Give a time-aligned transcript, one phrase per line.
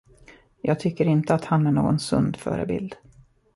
[0.61, 2.95] Jag tycker inte att han är någon sund förebild.